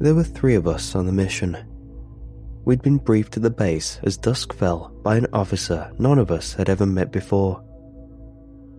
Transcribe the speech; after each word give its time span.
There 0.00 0.14
were 0.14 0.22
three 0.22 0.54
of 0.54 0.68
us 0.68 0.94
on 0.94 1.06
the 1.06 1.12
mission. 1.12 1.56
We'd 2.64 2.82
been 2.82 2.98
briefed 2.98 3.36
at 3.36 3.42
the 3.42 3.50
base 3.50 3.98
as 4.04 4.16
dusk 4.16 4.52
fell 4.52 4.92
by 5.02 5.16
an 5.16 5.26
officer 5.32 5.90
none 5.98 6.20
of 6.20 6.30
us 6.30 6.52
had 6.52 6.68
ever 6.68 6.86
met 6.86 7.10
before. 7.10 7.64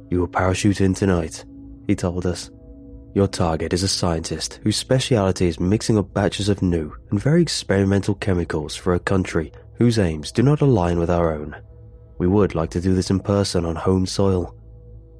You 0.10 0.22
will 0.22 0.28
parachute 0.28 0.80
in 0.80 0.94
tonight, 0.94 1.44
he 1.88 1.96
told 1.96 2.26
us. 2.26 2.50
Your 3.16 3.28
target 3.28 3.74
is 3.74 3.84
a 3.84 3.88
scientist 3.88 4.60
whose 4.64 4.78
speciality 4.78 5.48
is 5.48 5.60
mixing 5.60 5.98
up 5.98 6.14
batches 6.14 6.48
of 6.48 6.62
new 6.62 6.96
and 7.10 7.20
very 7.20 7.42
experimental 7.42 8.16
chemicals 8.16 8.76
for 8.76 8.94
a 8.94 9.00
country 9.00 9.52
whose 9.74 10.00
aims 10.00 10.32
do 10.32 10.42
not 10.42 10.62
align 10.62 11.00
with 11.00 11.10
our 11.10 11.34
own. 11.34 11.56
We 12.18 12.28
would 12.28 12.56
like 12.56 12.70
to 12.72 12.82
do 12.82 12.94
this 12.94 13.10
in 13.10 13.20
person 13.20 13.66
on 13.66 13.76
home 13.76 14.06
soil. 14.06 14.56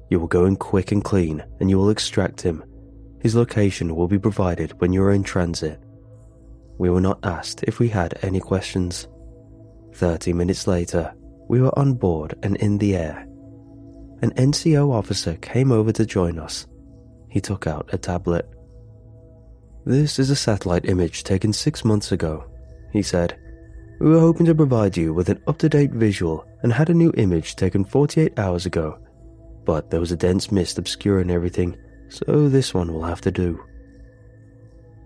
You 0.08 0.18
will 0.18 0.28
go 0.28 0.46
in 0.46 0.56
quick 0.56 0.92
and 0.92 1.04
clean, 1.04 1.44
and 1.60 1.68
you 1.68 1.76
will 1.76 1.90
extract 1.90 2.40
him. 2.40 2.64
His 3.20 3.34
location 3.34 3.94
will 3.96 4.08
be 4.08 4.18
provided 4.18 4.80
when 4.80 4.92
you 4.92 5.02
are 5.02 5.12
in 5.12 5.22
transit. 5.22 5.80
We 6.80 6.90
were 6.90 7.00
not 7.00 7.20
asked 7.22 7.62
if 7.64 7.78
we 7.78 7.88
had 7.88 8.18
any 8.22 8.40
questions. 8.40 9.06
Thirty 9.94 10.32
minutes 10.32 10.66
later, 10.66 11.12
we 11.48 11.60
were 11.60 11.78
on 11.78 11.94
board 11.94 12.34
and 12.42 12.56
in 12.56 12.78
the 12.78 12.96
air. 12.96 13.26
An 14.22 14.32
NCO 14.32 14.92
officer 14.92 15.34
came 15.36 15.70
over 15.72 15.92
to 15.92 16.04
join 16.04 16.38
us 16.38 16.66
he 17.30 17.40
took 17.40 17.66
out 17.66 17.88
a 17.92 17.98
tablet. 17.98 18.46
This 19.86 20.18
is 20.18 20.30
a 20.30 20.36
satellite 20.36 20.84
image 20.84 21.24
taken 21.24 21.52
six 21.52 21.84
months 21.84 22.12
ago, 22.12 22.44
he 22.92 23.02
said. 23.02 23.38
We 24.00 24.10
were 24.10 24.20
hoping 24.20 24.46
to 24.46 24.54
provide 24.54 24.96
you 24.96 25.14
with 25.14 25.28
an 25.28 25.40
up 25.46 25.58
to 25.58 25.68
date 25.68 25.92
visual 25.92 26.44
and 26.62 26.72
had 26.72 26.90
a 26.90 26.94
new 26.94 27.12
image 27.16 27.56
taken 27.56 27.84
48 27.84 28.38
hours 28.38 28.66
ago, 28.66 28.98
but 29.64 29.90
there 29.90 30.00
was 30.00 30.12
a 30.12 30.16
dense 30.16 30.50
mist 30.50 30.78
obscuring 30.78 31.30
everything, 31.30 31.76
so 32.08 32.48
this 32.48 32.74
one 32.74 32.92
will 32.92 33.04
have 33.04 33.20
to 33.22 33.30
do. 33.30 33.62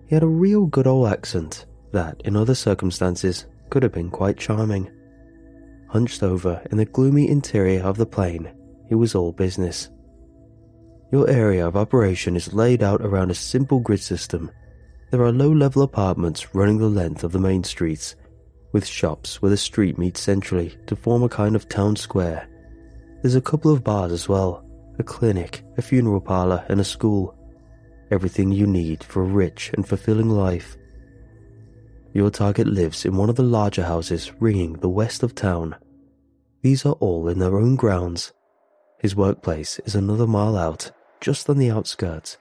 He 0.07 0.15
had 0.15 0.23
a 0.23 0.27
real 0.27 0.65
good 0.65 0.87
old 0.87 1.07
accent 1.07 1.65
that, 1.91 2.21
in 2.25 2.35
other 2.35 2.55
circumstances, 2.55 3.45
could 3.69 3.83
have 3.83 3.93
been 3.93 4.09
quite 4.11 4.37
charming. 4.37 4.91
Hunched 5.89 6.23
over 6.23 6.61
in 6.71 6.77
the 6.77 6.85
gloomy 6.85 7.29
interior 7.29 7.83
of 7.83 7.97
the 7.97 8.05
plane, 8.05 8.53
he 8.87 8.95
was 8.95 9.15
all 9.15 9.31
business. 9.31 9.89
Your 11.11 11.29
area 11.29 11.67
of 11.67 11.75
operation 11.75 12.35
is 12.35 12.53
laid 12.53 12.83
out 12.83 13.01
around 13.01 13.31
a 13.31 13.35
simple 13.35 13.79
grid 13.79 14.01
system. 14.01 14.51
There 15.11 15.23
are 15.23 15.31
low 15.31 15.51
level 15.51 15.81
apartments 15.81 16.53
running 16.53 16.77
the 16.77 16.89
length 16.89 17.23
of 17.23 17.31
the 17.31 17.39
main 17.39 17.63
streets, 17.63 18.15
with 18.73 18.85
shops 18.85 19.41
where 19.41 19.51
the 19.51 19.57
street 19.57 19.97
meets 19.97 20.19
centrally 20.19 20.75
to 20.87 20.95
form 20.95 21.23
a 21.23 21.29
kind 21.29 21.55
of 21.55 21.69
town 21.69 21.95
square. 21.95 22.49
There's 23.21 23.35
a 23.35 23.41
couple 23.41 23.71
of 23.71 23.83
bars 23.83 24.11
as 24.11 24.27
well, 24.27 24.65
a 24.99 25.03
clinic, 25.03 25.63
a 25.77 25.81
funeral 25.81 26.21
parlor, 26.21 26.65
and 26.69 26.79
a 26.79 26.83
school. 26.83 27.34
Everything 28.11 28.51
you 28.51 28.67
need 28.67 29.03
for 29.03 29.21
a 29.21 29.25
rich 29.25 29.71
and 29.73 29.87
fulfilling 29.87 30.29
life. 30.29 30.77
Your 32.13 32.29
target 32.29 32.67
lives 32.67 33.05
in 33.05 33.17
one 33.17 33.29
of 33.29 33.35
the 33.35 33.43
larger 33.43 33.83
houses 33.83 34.31
ringing 34.39 34.73
the 34.73 34.89
west 34.89 35.23
of 35.23 35.35
town. 35.35 35.75
These 36.61 36.85
are 36.85 36.93
all 36.93 37.27
in 37.27 37.39
their 37.39 37.57
own 37.57 37.75
grounds. 37.75 38.31
His 38.99 39.15
workplace 39.15 39.79
is 39.85 39.95
another 39.95 40.27
mile 40.27 40.57
out 40.57 40.91
just 41.19 41.49
on 41.49 41.57
the 41.57 41.71
outskirts. 41.71 42.37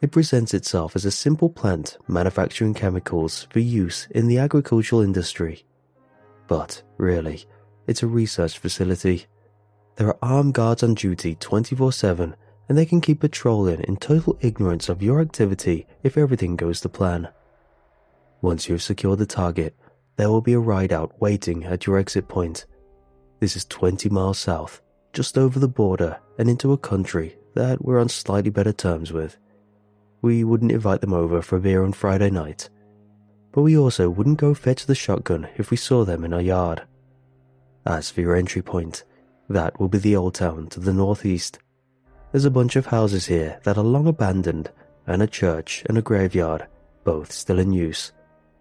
It 0.00 0.12
presents 0.12 0.54
itself 0.54 0.94
as 0.94 1.04
a 1.04 1.10
simple 1.10 1.48
plant 1.48 1.98
manufacturing 2.06 2.72
chemicals 2.72 3.48
for 3.50 3.58
use 3.58 4.06
in 4.10 4.28
the 4.28 4.38
agricultural 4.38 5.02
industry. 5.02 5.64
But, 6.46 6.82
really, 6.98 7.44
it's 7.88 8.02
a 8.02 8.06
research 8.06 8.58
facility. 8.58 9.26
There 9.96 10.06
are 10.06 10.18
armed 10.22 10.54
guards 10.54 10.84
on 10.84 10.94
duty 10.94 11.34
24 11.34 11.92
7, 11.92 12.36
and 12.68 12.76
they 12.76 12.86
can 12.86 13.00
keep 13.00 13.20
patrolling 13.20 13.80
in 13.80 13.96
total 13.96 14.38
ignorance 14.40 14.88
of 14.88 15.02
your 15.02 15.20
activity 15.20 15.86
if 16.02 16.18
everything 16.18 16.56
goes 16.56 16.80
to 16.80 16.88
plan. 16.88 17.28
Once 18.40 18.68
you've 18.68 18.82
secured 18.82 19.18
the 19.18 19.26
target, 19.26 19.74
there 20.16 20.28
will 20.28 20.40
be 20.40 20.52
a 20.52 20.58
ride 20.58 20.92
out 20.92 21.20
waiting 21.20 21.64
at 21.64 21.86
your 21.86 21.98
exit 21.98 22.28
point. 22.28 22.66
This 23.40 23.56
is 23.56 23.64
20 23.64 24.08
miles 24.08 24.38
south, 24.38 24.82
just 25.12 25.38
over 25.38 25.58
the 25.58 25.68
border 25.68 26.18
and 26.38 26.48
into 26.48 26.72
a 26.72 26.78
country 26.78 27.36
that 27.54 27.84
we're 27.84 28.00
on 28.00 28.08
slightly 28.08 28.50
better 28.50 28.72
terms 28.72 29.12
with. 29.12 29.38
We 30.22 30.44
wouldn't 30.44 30.72
invite 30.72 31.00
them 31.00 31.12
over 31.12 31.40
for 31.40 31.56
a 31.56 31.60
beer 31.60 31.84
on 31.84 31.92
Friday 31.92 32.30
night, 32.30 32.68
but 33.52 33.62
we 33.62 33.78
also 33.78 34.10
wouldn't 34.10 34.38
go 34.38 34.54
fetch 34.54 34.86
the 34.86 34.94
shotgun 34.94 35.48
if 35.56 35.70
we 35.70 35.76
saw 35.76 36.04
them 36.04 36.24
in 36.24 36.32
our 36.32 36.40
yard. 36.40 36.82
As 37.86 38.10
for 38.10 38.20
your 38.20 38.36
entry 38.36 38.62
point, 38.62 39.04
that 39.48 39.80
will 39.80 39.88
be 39.88 39.98
the 39.98 40.16
old 40.16 40.34
town 40.34 40.68
to 40.68 40.80
the 40.80 40.92
northeast. 40.92 41.58
There's 42.32 42.44
a 42.44 42.50
bunch 42.50 42.76
of 42.76 42.86
houses 42.86 43.26
here 43.26 43.58
that 43.64 43.78
are 43.78 43.84
long 43.84 44.06
abandoned, 44.06 44.70
and 45.06 45.22
a 45.22 45.26
church 45.26 45.84
and 45.88 45.96
a 45.96 46.02
graveyard, 46.02 46.66
both 47.04 47.32
still 47.32 47.58
in 47.58 47.72
use. 47.72 48.12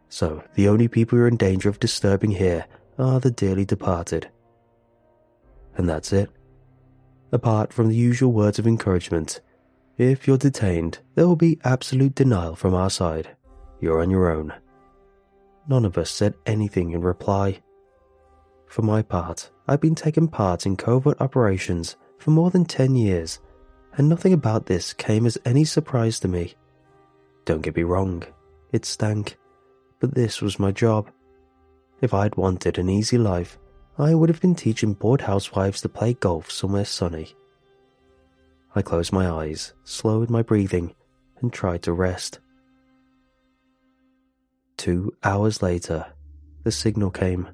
So 0.10 0.44
the 0.56 0.70
only 0.70 0.88
people 0.88 1.18
you're 1.18 1.28
in 1.28 1.38
danger 1.38 1.68
of 1.68 1.80
disturbing 1.80 2.32
here 2.32 2.66
are 2.98 3.20
the 3.20 3.32
dearly 3.32 3.66
departed. 3.66 4.30
And 5.76 5.88
that's 5.88 6.14
it 6.14 6.30
apart 7.32 7.74
from 7.74 7.90
the 7.90 7.96
usual 7.96 8.32
words 8.32 8.60
of 8.60 8.68
encouragement. 8.68 9.42
If 9.98 10.28
you're 10.28 10.38
detained, 10.38 11.00
there 11.16 11.28
will 11.28 11.36
be 11.36 11.60
absolute 11.64 12.16
denial 12.16 12.56
from 12.56 12.74
our 12.74 12.90
side. 12.90 13.36
You're 13.80 14.02
on 14.02 14.10
your 14.10 14.32
own. 14.32 14.54
None 15.68 15.86
of 15.86 15.98
us 15.98 16.10
said 16.10 16.36
anything 16.46 16.92
in 16.92 17.02
reply. 17.02 17.62
For 18.68 18.82
my 18.82 19.02
part, 19.02 19.50
I've 19.68 19.82
been 19.82 19.96
taking 19.96 20.28
part 20.28 20.66
in 20.66 20.78
covert 20.78 21.20
operations 21.20 21.96
for 22.18 22.32
more 22.32 22.52
than 22.52 22.66
10 22.66 22.96
years, 22.96 23.40
and 23.98 24.08
nothing 24.08 24.32
about 24.32 24.68
this 24.68 24.94
came 24.94 25.26
as 25.26 25.38
any 25.44 25.66
surprise 25.66 26.20
to 26.20 26.28
me. 26.28 26.54
Don't 27.46 27.62
get 27.62 27.76
me 27.76 27.84
wrong, 27.84 28.24
it 28.72 28.86
stank, 28.86 29.38
but 30.00 30.14
this 30.14 30.42
was 30.42 30.60
my 30.60 30.72
job. 30.72 31.10
If 32.00 32.14
I'd 32.14 32.36
wanted 32.36 32.78
an 32.78 32.90
easy 32.90 33.18
life, 33.18 33.58
I 33.98 34.14
would 34.14 34.30
have 34.30 34.40
been 34.40 34.54
teaching 34.54 34.94
bored 34.94 35.22
housewives 35.22 35.82
to 35.82 35.90
play 35.90 36.14
golf 36.14 36.52
somewhere 36.52 36.86
sunny. 36.86 37.36
I 38.76 38.84
closed 38.84 39.12
my 39.12 39.28
eyes, 39.28 39.74
slowed 39.84 40.30
my 40.30 40.44
breathing, 40.44 40.94
and 41.42 41.52
tried 41.52 41.82
to 41.84 41.94
rest. 41.94 42.40
Two 44.78 45.12
hours 45.24 45.64
later, 45.64 46.06
the 46.64 46.72
signal 46.72 47.10
came. 47.10 47.50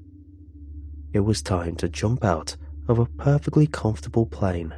It 1.13 1.21
was 1.21 1.41
time 1.41 1.77
to 1.77 1.87
jump 1.87 2.25
out 2.25 2.57
of 2.89 2.99
a 2.99 3.05
perfectly 3.05 3.67
comfortable 3.67 4.25
plane. 4.25 4.73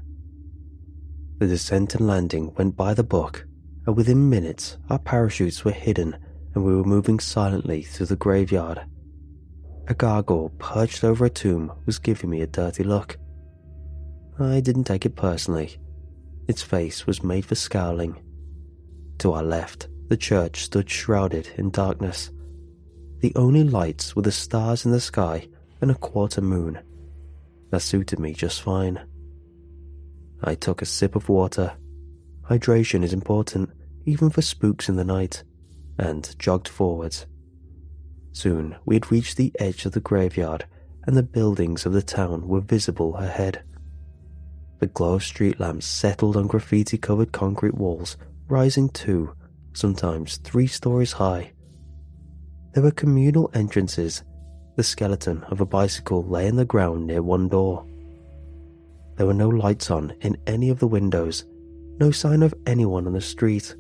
The 1.38 1.48
descent 1.48 1.96
and 1.96 2.08
landing 2.08 2.54
went 2.56 2.78
by 2.78 2.94
the 2.94 3.04
book, 3.04 3.46
and 3.86 3.96
within 3.96 4.30
minutes 4.30 4.78
our 4.90 5.00
parachutes 5.00 5.66
were 5.66 5.72
hidden 5.72 6.18
and 6.54 6.64
we 6.64 6.74
were 6.74 6.84
moving 6.86 7.20
silently 7.20 7.82
through 7.82 8.06
the 8.06 8.16
graveyard. 8.16 8.82
A 9.88 9.94
gargoyle 9.94 10.50
perched 10.58 11.04
over 11.04 11.26
a 11.26 11.30
tomb 11.30 11.72
was 11.86 12.00
giving 12.00 12.30
me 12.30 12.42
a 12.42 12.48
dirty 12.48 12.84
look. 12.84 13.18
I 14.40 14.62
didn't 14.62 14.86
take 14.86 15.06
it 15.06 15.16
personally. 15.16 15.78
Its 16.48 16.62
face 16.62 17.06
was 17.06 17.24
made 17.24 17.46
for 17.46 17.56
scowling. 17.56 18.18
To 19.20 19.34
our 19.34 19.44
left, 19.44 19.90
the 20.08 20.18
church 20.18 20.64
stood 20.64 20.90
shrouded 20.90 21.50
in 21.58 21.70
darkness. 21.70 22.32
The 23.20 23.34
only 23.36 23.64
lights 23.64 24.16
were 24.16 24.22
the 24.22 24.32
stars 24.32 24.86
in 24.86 24.92
the 24.92 25.00
sky 25.00 25.48
and 25.82 25.92
a 25.92 25.96
quarter 25.96 26.42
moon. 26.42 26.80
That 27.72 27.82
suited 27.82 28.20
me 28.20 28.34
just 28.34 28.62
fine. 28.62 29.00
I 30.44 30.56
took 30.56 30.82
a 30.82 30.86
sip 30.86 31.16
of 31.16 31.30
water. 31.30 31.74
Hydration 32.50 33.04
is 33.04 33.14
important, 33.14 33.72
even 34.06 34.30
for 34.30 34.42
spooks 34.42 34.90
in 34.90 34.96
the 34.96 35.04
night, 35.04 35.44
and 35.98 36.36
jogged 36.38 36.68
forward. 36.68 37.16
Soon 38.32 38.76
we 38.86 38.96
had 38.96 39.12
reached 39.12 39.38
the 39.38 39.54
edge 39.60 39.86
of 39.86 39.94
the 39.94 40.00
graveyard, 40.00 40.66
and 41.08 41.16
the 41.16 41.24
buildings 41.24 41.86
of 41.86 41.94
the 41.94 42.02
town 42.02 42.48
were 42.48 42.62
visible 42.62 43.16
ahead. 43.16 43.64
The 44.80 44.88
glow 44.88 45.14
of 45.14 45.24
street 45.24 45.60
lamps 45.60 45.86
settled 45.86 46.36
on 46.36 46.48
graffiti 46.48 46.98
covered 46.98 47.32
concrete 47.32 47.76
walls, 47.76 48.18
rising 48.48 48.90
two, 48.90 49.34
sometimes 49.74 50.38
three 50.38 50.68
stories 50.68 51.14
high. 51.14 51.54
There 52.74 52.84
were 52.84 52.92
communal 52.92 53.50
entrances. 53.54 54.24
The 54.76 54.84
skeleton 54.84 55.44
of 55.44 55.62
a 55.62 55.66
bicycle 55.66 56.24
lay 56.24 56.48
in 56.48 56.58
the 56.58 56.66
ground 56.66 57.08
near 57.08 57.22
one 57.22 57.48
door. 57.48 57.86
There 59.16 59.26
were 59.26 59.34
no 59.34 59.50
lights 59.50 59.90
on 59.92 60.14
in 60.22 60.38
any 60.46 60.70
of 60.70 60.80
the 60.80 60.88
windows, 60.88 61.46
no 62.00 62.12
sign 62.12 62.44
of 62.44 62.54
anyone 62.66 63.08
on 63.08 63.14
the 63.14 63.22
street. 63.22 63.76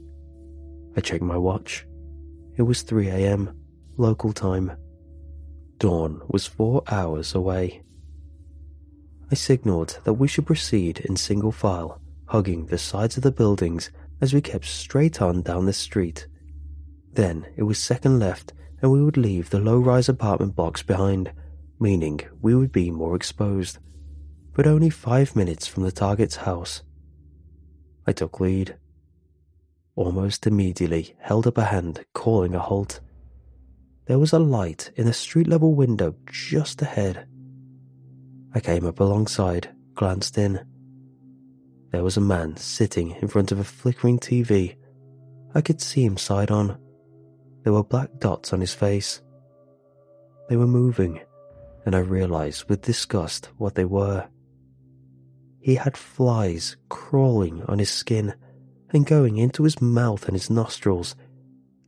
I 0.96 1.02
checked 1.02 1.24
my 1.24 1.38
watch. 1.38 1.86
It 2.58 2.62
was 2.62 2.82
3 2.82 3.10
a.m 3.10 3.56
local 3.98 4.34
time. 4.34 4.72
Dawn 5.78 6.22
was 6.28 6.46
four 6.46 6.84
hours 6.88 7.36
away. 7.36 7.82
I 9.32 9.36
signalled 9.36 10.00
that 10.04 10.14
we 10.14 10.28
should 10.28 10.46
proceed 10.46 11.00
in 11.00 11.16
single 11.16 11.52
file, 11.52 12.02
hugging 12.28 12.68
the 12.68 12.78
sides 12.78 13.18
of 13.18 13.24
the 13.24 13.32
buildings 13.32 13.92
as 14.22 14.34
we 14.34 14.42
kept 14.42 14.66
straight 14.66 15.22
on 15.22 15.42
down 15.42 15.66
the 15.66 15.74
street. 15.74 16.28
Then 17.14 17.46
it 17.56 17.64
was 17.64 17.80
second 17.80 18.20
left, 18.20 18.54
and 18.82 18.92
we 18.92 19.04
would 19.04 19.18
leave 19.18 19.50
the 19.50 19.60
low 19.60 19.80
rise 19.80 20.10
apartment 20.10 20.56
blocks 20.56 20.84
behind, 20.84 21.32
meaning 21.80 22.22
we 22.42 22.56
would 22.56 22.72
be 22.72 22.92
more 22.92 23.16
exposed, 23.16 23.80
but 24.56 24.66
only 24.66 24.90
five 24.90 25.36
minutes 25.36 25.68
from 25.68 25.84
the 25.84 25.92
target's 25.92 26.38
house. 26.38 26.82
I 28.08 28.14
took 28.14 28.40
lead. 28.40 28.78
almost 29.96 30.48
immediately 30.48 31.16
held 31.20 31.46
up 31.48 31.58
a 31.58 31.66
hand, 31.66 32.06
calling 32.14 32.56
a 32.56 32.60
halt. 32.60 33.02
There 34.08 34.20
was 34.20 34.34
a 34.34 34.40
light 34.40 34.92
in 34.96 35.08
a 35.08 35.14
street 35.14 35.48
level 35.48 35.74
window 35.74 36.16
just 36.32 36.82
ahead. 36.82 37.28
I 38.54 38.60
came 38.62 38.86
up 38.86 39.00
alongside, 39.00 39.70
glanced 39.94 40.38
in. 40.38 40.66
There 41.92 42.04
was 42.04 42.18
a 42.18 42.22
man 42.22 42.56
sitting 42.58 43.12
in 43.22 43.28
front 43.28 43.52
of 43.52 43.60
a 43.60 43.64
flickering 43.64 44.20
TV. 44.20 44.76
I 45.54 45.62
could 45.62 45.82
see 45.82 46.06
him 46.06 46.18
side 46.18 46.52
on. 46.52 46.78
There 47.64 47.74
were 47.74 47.84
black 47.84 48.10
dots 48.20 48.54
on 48.54 48.62
his 48.62 48.74
face. 48.74 49.22
They 50.50 50.56
were 50.56 50.68
moving, 50.68 51.22
and 51.86 51.96
I 51.96 52.00
realized 52.00 52.70
with 52.70 52.82
disgust 52.82 53.50
what 53.58 53.76
they 53.76 53.86
were. 53.86 54.28
He 55.66 55.74
had 55.74 55.98
flies 55.98 56.78
crawling 56.90 57.64
on 57.64 57.80
his 57.80 57.90
skin 57.90 58.36
and 58.92 59.04
going 59.04 59.38
into 59.38 59.64
his 59.64 59.82
mouth 59.82 60.28
and 60.28 60.36
his 60.36 60.48
nostrils, 60.48 61.16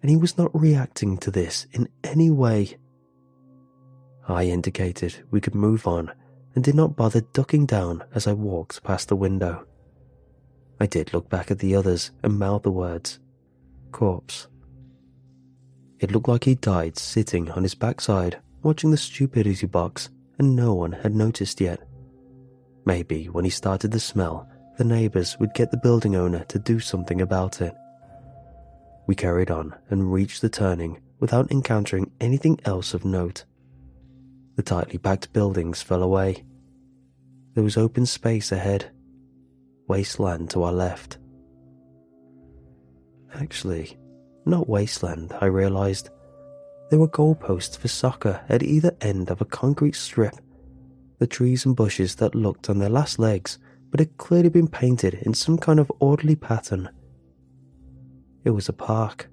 and 0.02 0.10
he 0.10 0.18
was 0.18 0.36
not 0.36 0.50
reacting 0.60 1.16
to 1.20 1.30
this 1.30 1.68
in 1.74 1.88
any 2.04 2.32
way. 2.32 2.80
I 4.28 4.46
indicated 4.46 5.24
we 5.30 5.40
could 5.40 5.54
move 5.54 5.86
on 5.86 6.12
and 6.56 6.64
did 6.64 6.74
not 6.74 6.96
bother 6.96 7.22
ducking 7.22 7.68
down 7.68 8.04
as 8.16 8.26
I 8.26 8.34
walked 8.34 8.84
past 8.84 9.10
the 9.10 9.16
window. 9.16 9.68
I 10.80 10.88
did 10.88 11.14
look 11.14 11.30
back 11.30 11.52
at 11.52 11.60
the 11.60 11.76
others 11.76 12.10
and 12.24 12.40
mouth 12.40 12.64
the 12.64 12.72
words, 12.72 13.20
corpse. 13.92 14.48
It 16.00 16.12
looked 16.12 16.28
like 16.28 16.46
he 16.46 16.56
died 16.56 16.98
sitting 16.98 17.52
on 17.52 17.62
his 17.62 17.76
backside 17.76 18.40
watching 18.64 18.90
the 18.90 18.98
stupidity 18.98 19.68
box 19.68 20.10
and 20.40 20.56
no 20.56 20.74
one 20.74 20.94
had 20.94 21.14
noticed 21.14 21.62
yet. 21.62 21.87
Maybe 22.88 23.26
when 23.26 23.44
he 23.44 23.50
started 23.50 23.92
to 23.92 24.00
smell, 24.00 24.48
the 24.78 24.86
neighbours 24.86 25.38
would 25.42 25.54
get 25.54 25.72
the 25.72 25.84
building 25.84 26.16
owner 26.16 26.46
to 26.46 26.58
do 26.58 26.80
something 26.80 27.20
about 27.20 27.60
it. 27.60 27.76
We 29.08 29.14
carried 29.14 29.52
on 29.52 29.76
and 29.90 30.14
reached 30.14 30.42
the 30.42 30.48
turning 30.48 31.02
without 31.20 31.52
encountering 31.52 32.10
anything 32.22 32.62
else 32.64 32.94
of 32.94 33.04
note. 33.04 33.44
The 34.56 34.64
tightly 34.64 34.98
packed 35.00 35.34
buildings 35.34 35.82
fell 35.82 36.02
away. 36.02 36.46
There 37.56 37.64
was 37.66 37.76
open 37.76 38.06
space 38.06 38.54
ahead, 38.54 38.90
wasteland 39.90 40.50
to 40.52 40.64
our 40.64 40.72
left. 40.72 41.18
Actually, 43.36 43.98
not 44.46 44.70
wasteland, 44.70 45.36
I 45.42 45.48
realised. 45.48 46.10
There 46.90 47.00
were 47.00 47.10
goalposts 47.10 47.78
for 47.78 47.90
soccer 47.90 48.40
at 48.48 48.64
either 48.64 48.96
end 49.02 49.30
of 49.30 49.42
a 49.42 49.46
concrete 49.46 49.96
strip. 49.96 50.36
The 51.20 51.28
trees 51.28 51.66
and 51.66 51.76
bushes 51.76 52.16
that 52.16 52.36
looked 52.36 52.70
on 52.70 52.80
their 52.80 52.90
last 52.90 53.20
legs 53.20 53.58
but 53.90 54.00
had 54.00 54.18
clearly 54.18 54.50
been 54.50 54.68
painted 54.68 55.16
in 55.16 55.34
some 55.34 55.58
kind 55.58 55.80
of 55.80 55.92
orderly 56.00 56.36
pattern. 56.36 56.90
It 58.44 58.52
was 58.52 58.70
a 58.70 58.74
park. 58.74 59.30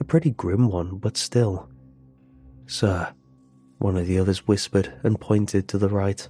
A 0.00 0.04
pretty 0.04 0.30
grim 0.30 0.68
one, 0.68 0.98
but 0.98 1.16
still. 1.16 1.68
Sir, 2.66 3.12
one 3.78 3.96
of 3.96 4.06
the 4.06 4.18
others 4.18 4.46
whispered 4.46 4.92
and 5.02 5.20
pointed 5.20 5.68
to 5.68 5.78
the 5.78 5.88
right. 5.88 6.28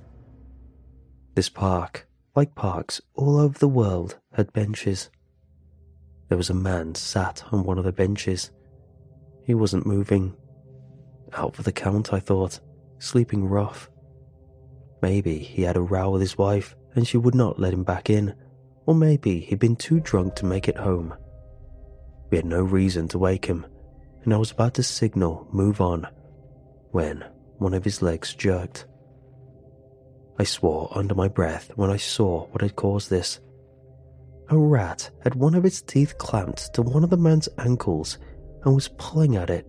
This 1.35 1.49
park, 1.49 2.07
like 2.35 2.55
parks 2.55 3.01
all 3.15 3.39
over 3.39 3.59
the 3.59 3.69
world, 3.69 4.19
had 4.33 4.53
benches. 4.53 5.11
There 6.29 6.39
was 6.39 6.51
a 6.51 6.55
man 6.55 6.95
sat 6.95 7.43
on 7.53 7.65
one 7.65 7.79
of 7.79 7.85
the 7.85 7.93
benches. 7.93 8.51
He 9.45 9.55
wasn't 9.55 9.87
moving. 9.87 10.37
Out 11.33 11.57
for 11.57 11.63
the 11.63 11.73
count, 11.73 12.13
I 12.13 12.21
thought, 12.21 12.61
sleeping 12.99 13.47
rough. 13.47 13.91
Maybe 15.01 15.39
he 15.39 15.63
had 15.63 15.77
a 15.77 15.81
row 15.81 16.11
with 16.11 16.21
his 16.21 16.39
wife 16.39 16.75
and 16.95 17.07
she 17.07 17.17
would 17.17 17.35
not 17.35 17.61
let 17.61 17.73
him 17.73 17.85
back 17.85 18.11
in, 18.11 18.35
or 18.87 18.95
maybe 18.95 19.41
he'd 19.41 19.59
been 19.59 19.77
too 19.77 20.01
drunk 20.01 20.35
to 20.37 20.47
make 20.47 20.69
it 20.69 20.77
home. 20.77 21.15
We 22.31 22.37
had 22.39 22.47
no 22.47 22.63
reason 22.63 23.09
to 23.09 23.19
wake 23.19 23.47
him, 23.47 23.67
and 24.25 24.35
I 24.35 24.37
was 24.37 24.51
about 24.51 24.75
to 24.75 24.83
signal 24.83 25.47
move 25.53 25.81
on 25.81 26.07
when 26.91 27.25
one 27.59 27.75
of 27.75 27.85
his 27.85 28.03
legs 28.03 28.35
jerked. 28.35 28.87
I 30.39 30.45
swore 30.45 30.91
under 30.93 31.15
my 31.15 31.29
breath 31.29 31.71
when 31.77 31.91
I 31.91 31.97
saw 31.97 32.47
what 32.49 32.63
had 32.63 32.77
caused 32.77 33.11
this. 33.11 33.41
A 34.51 34.57
rat 34.57 35.11
had 35.23 35.35
one 35.35 35.55
of 35.55 35.65
its 35.65 35.83
teeth 35.83 36.17
clamped 36.19 36.73
to 36.75 36.83
one 36.83 37.05
of 37.05 37.11
the 37.11 37.17
man's 37.17 37.49
ankles 37.59 38.19
and 38.65 38.75
was 38.75 38.89
pulling 38.99 39.37
at 39.37 39.51
it. 39.51 39.67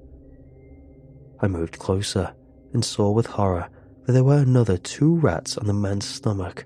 I 1.42 1.48
moved 1.48 1.80
closer 1.80 2.34
and 2.74 2.84
saw 2.84 3.12
with 3.12 3.26
horror 3.26 3.70
that 4.06 4.13
there 4.13 4.24
were 4.24 4.38
another 4.38 4.78
two 4.78 5.16
rats 5.16 5.57
on 5.57 5.68
the 5.68 5.74
man's 5.74 6.06
stomach. 6.06 6.66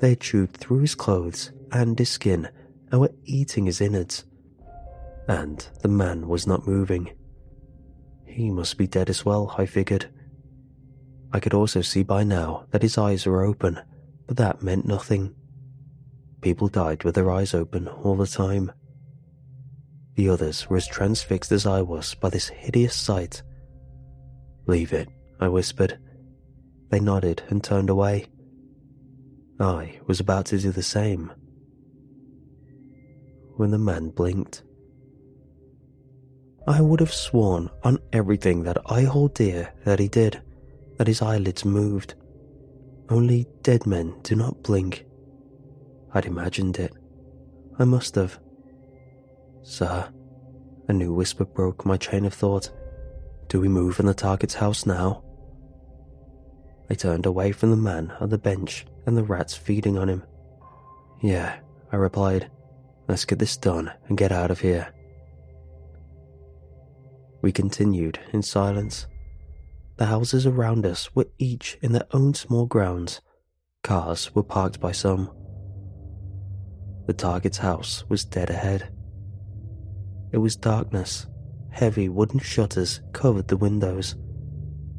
They 0.00 0.10
had 0.10 0.20
chewed 0.20 0.52
through 0.52 0.80
his 0.80 0.94
clothes 0.94 1.52
and 1.72 1.98
his 1.98 2.10
skin 2.10 2.48
and 2.90 3.00
were 3.00 3.14
eating 3.24 3.66
his 3.66 3.80
innards. 3.80 4.24
And 5.26 5.66
the 5.80 5.88
man 5.88 6.28
was 6.28 6.46
not 6.46 6.66
moving. 6.66 7.10
He 8.26 8.50
must 8.50 8.76
be 8.76 8.86
dead 8.86 9.08
as 9.08 9.24
well, 9.24 9.54
I 9.56 9.66
figured. 9.66 10.06
I 11.32 11.40
could 11.40 11.54
also 11.54 11.80
see 11.80 12.02
by 12.02 12.24
now 12.24 12.66
that 12.70 12.82
his 12.82 12.98
eyes 12.98 13.26
were 13.26 13.42
open, 13.42 13.80
but 14.26 14.36
that 14.36 14.62
meant 14.62 14.86
nothing. 14.86 15.34
People 16.40 16.68
died 16.68 17.04
with 17.04 17.14
their 17.14 17.30
eyes 17.30 17.54
open 17.54 17.88
all 17.88 18.16
the 18.16 18.26
time. 18.26 18.70
The 20.14 20.28
others 20.28 20.68
were 20.68 20.76
as 20.76 20.86
transfixed 20.86 21.50
as 21.50 21.66
I 21.66 21.82
was 21.82 22.14
by 22.14 22.28
this 22.28 22.48
hideous 22.48 22.94
sight. 22.94 23.42
Leave 24.66 24.92
it, 24.92 25.08
I 25.40 25.48
whispered. 25.48 25.98
They 26.90 27.00
nodded 27.00 27.42
and 27.48 27.62
turned 27.62 27.90
away. 27.90 28.26
I 29.60 30.00
was 30.06 30.20
about 30.20 30.46
to 30.46 30.58
do 30.58 30.70
the 30.70 30.82
same 30.82 31.32
when 33.56 33.70
the 33.70 33.78
man 33.78 34.10
blinked. 34.10 34.62
I 36.66 36.80
would 36.80 37.00
have 37.00 37.12
sworn 37.12 37.70
on 37.82 37.98
everything 38.12 38.62
that 38.64 38.78
I 38.86 39.02
hold 39.02 39.34
dear 39.34 39.72
that 39.84 39.98
he 39.98 40.08
did, 40.08 40.40
that 40.96 41.06
his 41.06 41.22
eyelids 41.22 41.64
moved. 41.64 42.14
Only 43.10 43.46
dead 43.62 43.86
men 43.86 44.14
do 44.22 44.34
not 44.34 44.62
blink. 44.62 45.04
I'd 46.14 46.26
imagined 46.26 46.78
it. 46.78 46.92
I 47.78 47.84
must 47.84 48.14
have. 48.14 48.38
Sir, 49.62 50.08
a 50.88 50.92
new 50.92 51.12
whisper 51.12 51.44
broke 51.44 51.84
my 51.84 51.96
chain 51.96 52.24
of 52.24 52.34
thought. 52.34 52.70
Do 53.48 53.60
we 53.60 53.68
move 53.68 54.00
in 54.00 54.06
the 54.06 54.14
target's 54.14 54.54
house 54.54 54.86
now? 54.86 55.22
I 56.90 56.94
turned 56.94 57.26
away 57.26 57.52
from 57.52 57.70
the 57.70 57.76
man 57.76 58.12
on 58.20 58.28
the 58.28 58.38
bench 58.38 58.86
and 59.06 59.16
the 59.16 59.24
rats 59.24 59.56
feeding 59.56 59.96
on 59.98 60.08
him. 60.08 60.22
Yeah, 61.22 61.58
I 61.92 61.96
replied. 61.96 62.50
Let's 63.08 63.24
get 63.24 63.38
this 63.38 63.56
done 63.56 63.92
and 64.08 64.18
get 64.18 64.32
out 64.32 64.50
of 64.50 64.60
here. 64.60 64.92
We 67.42 67.52
continued 67.52 68.18
in 68.32 68.42
silence. 68.42 69.06
The 69.96 70.06
houses 70.06 70.46
around 70.46 70.86
us 70.86 71.14
were 71.14 71.28
each 71.38 71.78
in 71.82 71.92
their 71.92 72.06
own 72.12 72.34
small 72.34 72.66
grounds. 72.66 73.20
Cars 73.82 74.34
were 74.34 74.42
parked 74.42 74.80
by 74.80 74.92
some. 74.92 75.30
The 77.06 77.12
target's 77.12 77.58
house 77.58 78.04
was 78.08 78.24
dead 78.24 78.48
ahead. 78.48 78.88
It 80.32 80.38
was 80.38 80.56
darkness. 80.56 81.26
Heavy 81.70 82.08
wooden 82.08 82.40
shutters 82.40 83.02
covered 83.12 83.48
the 83.48 83.56
windows. 83.56 84.16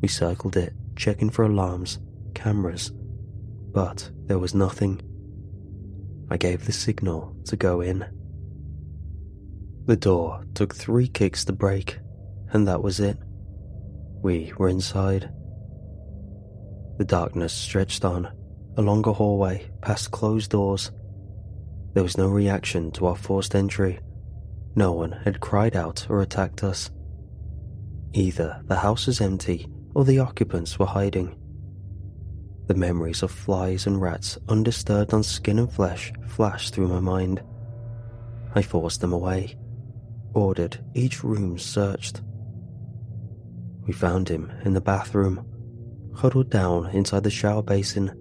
We 0.02 0.08
circled 0.08 0.56
it, 0.56 0.74
checking 0.96 1.30
for 1.30 1.44
alarms, 1.44 2.00
cameras, 2.34 2.92
but 3.74 4.10
there 4.26 4.40
was 4.40 4.56
nothing. 4.56 5.02
I 6.30 6.38
gave 6.38 6.66
the 6.66 6.72
signal 6.72 7.36
to 7.46 7.56
go 7.56 7.82
in. 7.82 8.06
The 9.86 9.98
door 9.98 10.46
took 10.54 10.74
three 10.74 11.08
kicks 11.08 11.46
to 11.46 11.54
break, 11.54 12.00
and 12.50 12.68
that 12.68 12.82
was 12.82 13.00
it. 13.00 13.18
We 14.24 14.54
were 14.58 14.70
inside. 14.70 15.30
The 16.98 17.06
darkness 17.06 17.54
stretched 17.54 18.04
on, 18.06 18.32
along 18.78 19.08
a 19.08 19.14
hallway, 19.14 19.70
past 19.82 20.12
closed 20.12 20.52
doors. 20.52 20.92
There 21.94 22.04
was 22.04 22.18
no 22.18 22.28
reaction 22.28 22.92
to 22.94 23.08
our 23.08 23.16
forced 23.16 23.54
entry. 23.54 24.00
No 24.76 24.94
one 24.94 25.12
had 25.12 25.40
cried 25.40 25.76
out 25.76 26.08
or 26.10 26.22
attacked 26.22 26.64
us. 26.64 26.90
Either 28.14 28.62
the 28.66 28.78
house 28.78 29.08
was 29.08 29.22
empty 29.22 29.68
or 29.96 30.06
the 30.06 30.20
occupants 30.20 30.78
were 30.78 30.86
hiding. 30.86 31.36
The 32.68 32.76
memories 32.76 33.24
of 33.24 33.32
flies 33.32 33.88
and 33.88 34.02
rats 34.02 34.38
undisturbed 34.50 35.14
on 35.14 35.24
skin 35.24 35.58
and 35.58 35.72
flesh 35.72 36.12
flashed 36.28 36.74
through 36.76 36.90
my 36.90 37.00
mind. 37.00 37.42
I 38.54 38.62
forced 38.62 39.02
them 39.02 39.14
away, 39.14 39.58
ordered 40.34 40.84
each 40.94 41.24
room 41.24 41.58
searched. 41.58 42.22
We 43.88 43.94
found 43.94 44.30
him 44.30 44.52
in 44.66 44.74
the 44.74 44.82
bathroom, 44.82 45.46
huddled 46.14 46.50
down 46.50 46.88
inside 46.92 47.24
the 47.24 47.30
shower 47.30 47.64
basin. 47.64 48.12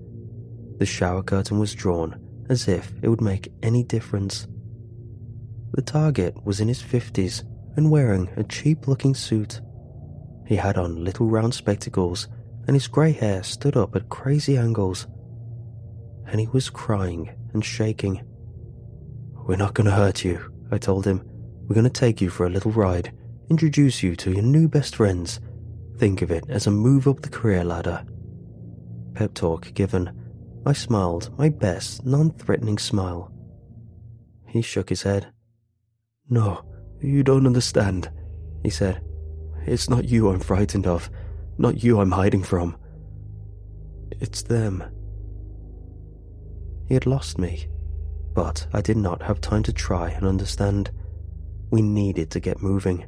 The 0.79 0.87
shower 0.87 1.23
curtain 1.23 1.59
was 1.59 1.75
drawn 1.75 2.21
as 2.49 2.69
if 2.69 2.93
it 3.03 3.09
would 3.09 3.21
make 3.21 3.53
any 3.63 3.83
difference. 3.83 4.47
The 5.73 5.83
target 5.83 6.45
was 6.45 6.61
in 6.61 6.69
his 6.69 6.83
50s 6.83 7.43
and 7.77 7.91
wearing 7.91 8.29
a 8.37 8.45
cheap 8.45 8.87
looking 8.87 9.15
suit. 9.15 9.61
He 10.47 10.57
had 10.57 10.77
on 10.77 11.05
little 11.05 11.27
round 11.27 11.55
spectacles 11.55 12.29
and 12.67 12.75
his 12.75 12.89
grey 12.89 13.13
hair 13.13 13.43
stood 13.43 13.77
up 13.77 13.95
at 13.95 14.09
crazy 14.09 14.57
angles. 14.57 15.07
And 16.27 16.41
he 16.41 16.47
was 16.49 16.71
crying 16.71 17.31
and 17.53 17.65
shaking. 17.65 18.23
We're 19.47 19.57
not 19.57 19.75
going 19.75 19.87
to 19.87 19.93
hurt 19.93 20.25
you, 20.25 20.53
I 20.71 20.79
told 20.79 21.07
him. 21.07 21.23
We're 21.67 21.75
going 21.75 21.85
to 21.85 21.91
take 21.91 22.21
you 22.21 22.31
for 22.31 22.47
a 22.47 22.51
little 22.51 22.73
ride, 22.73 23.13
introduce 23.51 24.03
you 24.03 24.17
to 24.17 24.33
your 24.33 24.43
new 24.43 24.69
best 24.69 24.97
friends. 24.97 25.41
Think 25.99 26.23
of 26.23 26.31
it 26.31 26.45
as 26.49 26.67
a 26.67 26.71
move 26.71 27.07
up 27.07 27.21
the 27.21 27.29
career 27.29 27.65
ladder. 27.65 28.05
Pep 29.15 29.35
talk 29.35 29.73
given, 29.75 30.11
I 30.67 30.73
smiled 30.73 31.37
my 31.39 31.51
best, 31.51 32.05
non 32.07 32.31
threatening 32.33 32.79
smile. 32.79 33.31
He 34.49 34.63
shook 34.63 34.89
his 34.89 35.03
head. 35.03 35.31
No, 36.31 36.65
you 37.01 37.23
don't 37.23 37.47
understand, 37.47 38.11
he 38.63 38.71
said. 38.71 39.04
It's 39.67 39.89
not 39.89 40.05
you 40.05 40.31
I'm 40.31 40.41
frightened 40.41 40.87
of, 40.87 41.11
not 41.59 41.83
you 41.83 42.01
I'm 42.01 42.13
hiding 42.13 42.43
from. 42.43 42.77
It's 44.21 44.43
them. 44.43 44.85
He 46.87 46.95
had 46.95 47.07
lost 47.07 47.39
me, 47.39 47.69
but 48.35 48.67
I 48.73 48.81
did 48.81 48.97
not 48.97 49.23
have 49.23 49.41
time 49.41 49.63
to 49.65 49.73
try 49.73 50.11
and 50.11 50.27
understand. 50.27 50.91
We 51.71 51.83
needed 51.83 52.31
to 52.33 52.41
get 52.41 52.63
moving. 52.63 53.07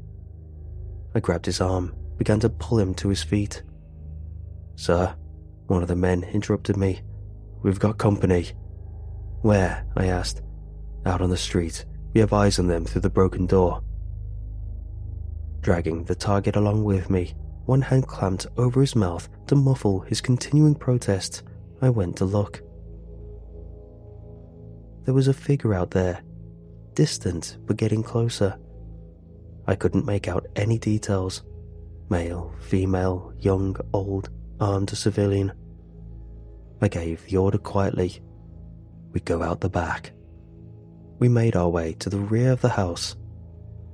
I 1.15 1.21
grabbed 1.21 1.47
his 1.47 1.61
arm, 1.61 1.95
began 2.17 2.41
to 2.41 2.49
pull 2.49 2.79
him 2.79 2.95
to 2.95 3.09
his 3.09 3.23
feet. 3.23 3.63
Sir, 4.77 5.15
one 5.67 5.83
of 5.83 5.89
the 5.89 5.97
men 5.97 6.25
interrupted 6.25 6.77
me. 6.77 7.01
We've 7.63 7.79
got 7.79 7.99
company. 7.99 8.53
Where? 9.43 9.87
I 9.97 10.07
asked. 10.07 10.43
Out 11.05 11.21
on 11.21 11.31
the 11.31 11.37
street. 11.37 11.85
We 12.15 12.21
have 12.21 12.33
eyes 12.33 12.59
on 12.59 12.67
them 12.67 12.85
through 12.85 13.03
the 13.03 13.11
broken 13.11 13.47
door. 13.47 13.83
Dragging 15.67 16.05
the 16.05 16.15
target 16.15 16.55
along 16.55 16.85
with 16.85 17.11
me, 17.11 17.35
one 17.65 17.83
hand 17.83 18.07
clamped 18.07 18.47
over 18.57 18.81
his 18.81 18.95
mouth 18.95 19.29
to 19.49 19.57
muffle 19.57 19.99
his 19.99 20.21
continuing 20.21 20.77
protests, 20.77 21.43
I 21.83 21.91
went 21.91 22.15
to 22.19 22.25
look. 22.25 22.63
There 25.03 25.13
was 25.13 25.27
a 25.27 25.35
figure 25.35 25.75
out 25.75 25.91
there, 25.91 26.23
distant 26.95 27.59
but 27.67 27.79
getting 27.79 28.05
closer. 28.05 28.57
I 29.67 29.75
couldn't 29.75 30.07
make 30.07 30.29
out 30.29 30.47
any 30.55 30.79
details 30.79 31.43
male, 32.11 32.55
female, 32.61 33.33
young, 33.41 33.77
old, 33.93 34.31
armed 34.61 34.93
or 34.93 34.95
civilian. 34.95 35.53
I 36.81 36.87
gave 36.87 37.25
the 37.25 37.39
order 37.39 37.59
quietly. 37.59 38.23
We 39.11 39.19
go 39.19 39.43
out 39.43 39.63
the 39.63 39.69
back. 39.69 40.13
We 41.19 41.29
made 41.29 41.57
our 41.57 41.69
way 41.69 41.95
to 41.95 42.09
the 42.09 42.21
rear 42.21 42.53
of 42.53 42.61
the 42.61 42.69
house. 42.69 43.17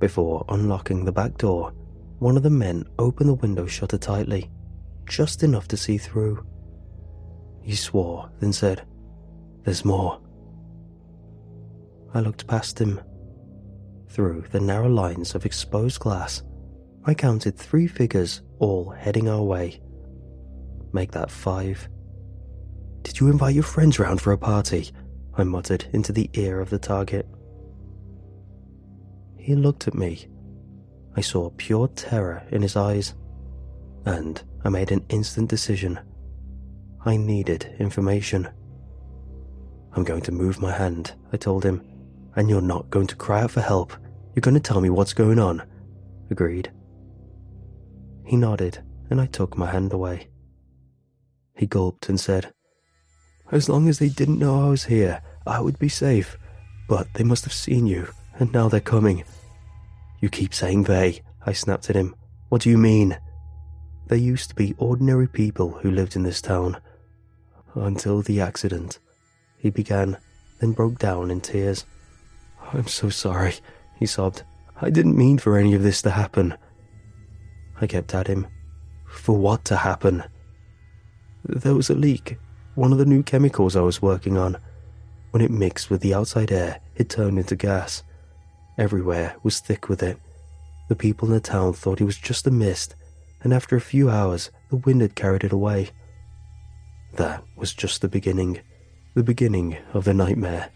Before 0.03 0.43
unlocking 0.49 1.05
the 1.05 1.13
back 1.13 1.37
door, 1.37 1.71
one 2.19 2.35
of 2.35 2.43
the 2.43 2.49
men 2.49 2.83
opened 2.99 3.29
the 3.29 3.35
window 3.35 3.65
shutter 3.65 3.97
tightly, 3.97 4.51
just 5.07 5.43
enough 5.43 5.69
to 5.69 5.77
see 5.77 5.97
through. 5.97 6.45
He 7.61 7.73
swore, 7.73 8.29
then 8.41 8.51
said, 8.51 8.85
There's 9.63 9.85
more. 9.85 10.19
I 12.13 12.19
looked 12.19 12.47
past 12.47 12.81
him. 12.81 12.99
Through 14.09 14.43
the 14.51 14.59
narrow 14.59 14.89
lines 14.89 15.35
of 15.35 15.45
exposed 15.45 16.01
glass, 16.01 16.43
I 17.05 17.13
counted 17.13 17.57
three 17.57 17.87
figures 17.87 18.41
all 18.59 18.89
heading 18.89 19.29
our 19.29 19.41
way. 19.41 19.79
Make 20.91 21.13
that 21.13 21.31
five. 21.31 21.87
Did 23.03 23.21
you 23.21 23.29
invite 23.29 23.55
your 23.55 23.63
friends 23.63 23.99
round 23.99 24.19
for 24.19 24.33
a 24.33 24.37
party? 24.37 24.89
I 25.37 25.45
muttered 25.45 25.85
into 25.93 26.11
the 26.11 26.29
ear 26.33 26.59
of 26.59 26.69
the 26.69 26.77
target. 26.77 27.25
He 29.43 29.55
looked 29.55 29.89
at 29.89 29.93
me. 29.93 30.25
I 31.17 31.21
saw 31.21 31.49
pure 31.57 31.89
terror 31.89 32.43
in 32.51 32.61
his 32.61 32.77
eyes, 32.77 33.13
and 34.05 34.41
I 34.63 34.69
made 34.69 34.89
an 34.93 35.05
instant 35.09 35.49
decision. 35.49 35.99
I 37.03 37.17
needed 37.17 37.75
information. 37.77 38.47
I'm 39.91 40.05
going 40.05 40.21
to 40.21 40.31
move 40.31 40.61
my 40.61 40.71
hand, 40.71 41.11
I 41.33 41.37
told 41.37 41.65
him, 41.65 41.85
and 42.37 42.49
you're 42.49 42.61
not 42.61 42.89
going 42.89 43.07
to 43.07 43.17
cry 43.17 43.41
out 43.41 43.51
for 43.51 43.59
help. 43.59 43.91
You're 44.33 44.39
going 44.39 44.53
to 44.53 44.61
tell 44.61 44.79
me 44.79 44.89
what's 44.89 45.13
going 45.13 45.39
on. 45.39 45.61
Agreed. 46.31 46.71
He 48.23 48.37
nodded, 48.37 48.81
and 49.09 49.19
I 49.19 49.25
took 49.25 49.57
my 49.57 49.69
hand 49.69 49.91
away. 49.91 50.29
He 51.57 51.67
gulped 51.67 52.07
and 52.07 52.17
said, 52.17 52.53
as 53.51 53.67
long 53.67 53.89
as 53.89 53.99
they 53.99 54.07
didn't 54.07 54.39
know 54.39 54.65
I 54.65 54.69
was 54.69 54.85
here, 54.85 55.21
I 55.45 55.59
would 55.59 55.77
be 55.79 55.89
safe. 55.89 56.37
But 56.87 57.07
they 57.15 57.25
must 57.25 57.43
have 57.43 57.51
seen 57.51 57.87
you, 57.87 58.07
and 58.39 58.51
now 58.51 58.67
they're 58.67 58.79
coming. 58.79 59.23
You 60.21 60.29
keep 60.29 60.53
saying 60.53 60.83
they, 60.83 61.21
I 61.45 61.53
snapped 61.53 61.89
at 61.89 61.95
him. 61.95 62.15
What 62.49 62.61
do 62.61 62.69
you 62.69 62.77
mean? 62.77 63.17
There 64.07 64.17
used 64.17 64.49
to 64.49 64.55
be 64.55 64.75
ordinary 64.77 65.27
people 65.27 65.71
who 65.71 65.91
lived 65.91 66.15
in 66.15 66.23
this 66.23 66.41
town. 66.41 66.77
Until 67.75 68.21
the 68.21 68.39
accident. 68.41 68.99
He 69.57 69.69
began, 69.69 70.17
then 70.59 70.73
broke 70.73 70.99
down 70.99 71.31
in 71.31 71.41
tears. 71.41 71.85
I'm 72.73 72.87
so 72.87 73.09
sorry, 73.09 73.55
he 73.99 74.05
sobbed. 74.05 74.43
I 74.81 74.89
didn't 74.89 75.17
mean 75.17 75.37
for 75.37 75.57
any 75.57 75.73
of 75.73 75.83
this 75.83 76.01
to 76.03 76.11
happen. 76.11 76.55
I 77.79 77.87
kept 77.87 78.13
at 78.13 78.27
him. 78.27 78.47
For 79.07 79.37
what 79.37 79.65
to 79.65 79.77
happen? 79.77 80.23
There 81.45 81.75
was 81.75 81.89
a 81.89 81.95
leak, 81.95 82.37
one 82.75 82.91
of 82.91 82.97
the 82.97 83.05
new 83.05 83.23
chemicals 83.23 83.75
I 83.75 83.81
was 83.81 84.01
working 84.01 84.37
on. 84.37 84.57
When 85.31 85.41
it 85.41 85.51
mixed 85.51 85.89
with 85.89 86.01
the 86.01 86.13
outside 86.13 86.51
air, 86.51 86.79
it 86.95 87.09
turned 87.09 87.37
into 87.37 87.55
gas. 87.55 88.03
Everywhere 88.77 89.35
was 89.43 89.59
thick 89.59 89.87
with 89.87 90.01
it. 90.01 90.17
The 90.89 90.95
people 90.95 91.27
in 91.27 91.33
the 91.33 91.39
town 91.39 91.73
thought 91.73 92.01
it 92.01 92.05
was 92.05 92.17
just 92.17 92.47
a 92.47 92.51
mist, 92.51 92.95
and 93.41 93.53
after 93.53 93.75
a 93.75 93.81
few 93.81 94.09
hours, 94.09 94.49
the 94.69 94.77
wind 94.77 95.01
had 95.01 95.15
carried 95.15 95.43
it 95.43 95.51
away. 95.51 95.89
That 97.13 97.43
was 97.55 97.73
just 97.73 98.01
the 98.01 98.07
beginning, 98.07 98.61
the 99.13 99.23
beginning 99.23 99.77
of 99.93 100.05
the 100.05 100.13
nightmare. 100.13 100.69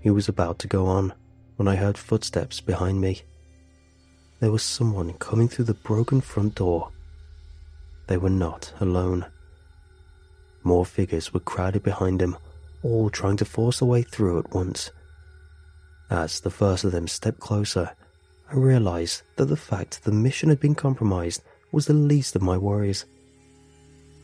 He 0.00 0.10
was 0.10 0.28
about 0.28 0.58
to 0.60 0.68
go 0.68 0.86
on 0.86 1.12
when 1.56 1.68
I 1.68 1.76
heard 1.76 1.98
footsteps 1.98 2.60
behind 2.60 3.00
me. 3.00 3.22
There 4.40 4.50
was 4.50 4.62
someone 4.62 5.12
coming 5.14 5.48
through 5.48 5.66
the 5.66 5.74
broken 5.74 6.22
front 6.22 6.54
door. 6.54 6.90
They 8.06 8.16
were 8.16 8.30
not 8.30 8.72
alone. 8.80 9.26
More 10.62 10.86
figures 10.86 11.34
were 11.34 11.40
crowded 11.40 11.82
behind 11.82 12.22
him, 12.22 12.38
all 12.82 13.10
trying 13.10 13.36
to 13.36 13.44
force 13.44 13.82
a 13.82 13.84
way 13.84 14.02
through 14.02 14.38
at 14.38 14.54
once. 14.54 14.90
As 16.10 16.40
the 16.40 16.50
first 16.50 16.82
of 16.82 16.90
them 16.90 17.06
stepped 17.06 17.38
closer, 17.38 17.92
I 18.50 18.56
realized 18.56 19.22
that 19.36 19.44
the 19.44 19.56
fact 19.56 20.02
the 20.02 20.10
mission 20.10 20.48
had 20.48 20.58
been 20.58 20.74
compromised 20.74 21.42
was 21.70 21.86
the 21.86 21.94
least 21.94 22.34
of 22.34 22.42
my 22.42 22.58
worries. 22.58 23.04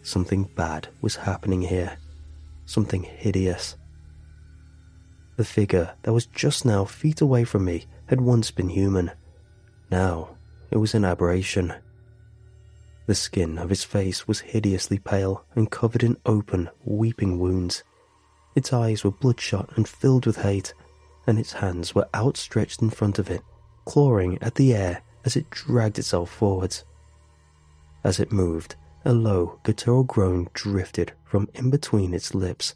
Something 0.02 0.50
bad 0.57 0.88
was 1.00 1.14
happening 1.14 1.62
here, 1.62 1.97
something 2.64 3.05
hideous. 3.05 3.76
The 5.37 5.45
figure 5.45 5.95
that 6.02 6.12
was 6.12 6.26
just 6.26 6.64
now 6.64 6.85
feet 6.85 7.21
away 7.21 7.45
from 7.45 7.64
me 7.64 7.87
had 8.07 8.21
once 8.21 8.50
been 8.50 8.69
human. 8.69 9.12
Now 9.88 10.31
it 10.73 10.78
was 10.78 10.95
an 10.95 11.05
aberration. 11.05 11.73
The 13.07 13.14
skin 13.14 13.59
of 13.59 13.71
his 13.71 13.85
face 13.85 14.26
was 14.26 14.40
hideously 14.40 14.99
pale 14.99 15.45
and 15.55 15.71
covered 15.71 16.02
in 16.02 16.16
open, 16.26 16.69
weeping 16.85 17.38
wounds. 17.38 17.85
Its 18.57 18.73
eyes 18.73 19.05
were 19.05 19.12
bloodshot 19.12 19.71
and 19.76 19.87
filled 19.87 20.26
with 20.26 20.38
hate, 20.38 20.75
and 21.26 21.38
its 21.38 21.52
hands 21.52 21.95
were 21.95 22.09
outstretched 22.14 22.83
in 22.83 22.90
front 22.90 23.18
of 23.18 23.30
it, 23.30 23.42
clawing 23.85 24.38
at 24.42 24.54
the 24.54 24.75
air 24.75 25.02
as 25.25 25.37
it 25.37 25.50
dragged 25.50 25.99
itself 25.99 26.30
forwards. 26.30 26.85
As 28.04 28.21
it 28.21 28.33
moved, 28.33 28.76
a 29.04 29.12
low, 29.12 29.59
guttural 29.62 30.04
groan 30.04 30.49
drifted 30.54 31.12
from 31.25 31.49
in 31.54 31.71
between 31.71 32.14
its 32.14 32.35
lips. 32.35 32.75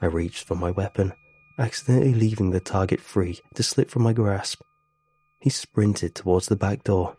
I 0.00 0.06
reached 0.06 0.44
for 0.44 0.54
my 0.54 0.70
weapon, 0.70 1.12
accidentally 1.58 2.14
leaving 2.14 2.50
the 2.50 2.60
target 2.60 3.00
free 3.00 3.40
to 3.54 3.62
slip 3.62 3.90
from 3.90 4.02
my 4.02 4.12
grasp. 4.12 4.62
He 5.40 5.50
sprinted 5.50 6.14
towards 6.14 6.46
the 6.48 6.56
back 6.56 6.84
door, 6.84 7.16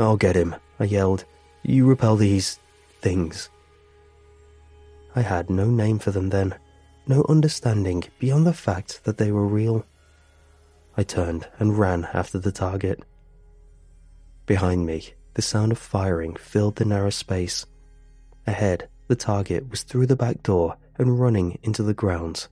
I'll 0.00 0.16
get 0.16 0.36
him, 0.36 0.56
I 0.78 0.84
yelled. 0.84 1.24
You 1.62 1.86
repel 1.86 2.16
these 2.16 2.58
things. 3.02 3.50
I 5.14 5.20
had 5.20 5.50
no 5.50 5.66
name 5.66 5.98
for 5.98 6.10
them 6.10 6.30
then, 6.30 6.54
no 7.10 7.26
understanding 7.28 8.04
beyond 8.20 8.46
the 8.46 8.54
fact 8.54 9.02
that 9.04 9.18
they 9.18 9.32
were 9.32 9.46
real. 9.46 9.84
I 10.96 11.02
turned 11.02 11.48
and 11.58 11.76
ran 11.76 12.08
after 12.14 12.38
the 12.38 12.52
target. 12.52 13.00
Behind 14.46 14.86
me, 14.86 15.14
the 15.34 15.42
sound 15.42 15.72
of 15.72 15.78
firing 15.78 16.36
filled 16.36 16.76
the 16.76 16.84
narrow 16.84 17.10
space. 17.10 17.66
Ahead, 18.46 18.88
the 19.08 19.16
target 19.16 19.68
was 19.68 19.82
through 19.82 20.06
the 20.06 20.14
back 20.14 20.44
door 20.44 20.76
and 20.98 21.18
running 21.18 21.58
into 21.64 21.82
the 21.82 21.94
grounds. 21.94 22.48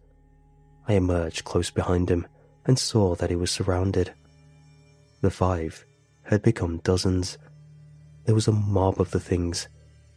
I 0.89 0.95
emerged 0.95 1.45
close 1.45 1.71
behind 1.71 2.11
him 2.11 2.27
and 2.67 2.77
saw 2.79 3.15
that 3.15 3.31
he 3.31 3.37
was 3.37 3.53
surrounded. 3.53 4.13
The 5.21 5.31
five 5.31 5.87
had 6.25 6.43
become 6.43 6.79
dozens. 6.79 7.39
There 8.25 8.35
was 8.35 8.49
a 8.49 8.53
mob 8.53 9.01
of 9.01 9.13
the 9.13 9.21
things. 9.21 9.69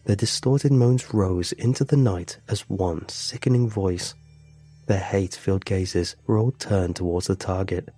Their 0.06 0.16
distorted 0.16 0.72
moans 0.72 1.14
rose 1.14 1.52
into 1.52 1.84
the 1.84 1.98
night 1.98 2.40
as 2.50 2.62
one 2.62 3.08
sickening 3.08 3.70
voice. 3.70 4.16
Their 4.92 5.00
hate 5.00 5.36
filled 5.36 5.64
gazes 5.64 6.18
were 6.28 6.38
all 6.38 6.52
turned 6.52 6.98
towards 6.98 7.28
the 7.28 7.36
target. 7.38 7.94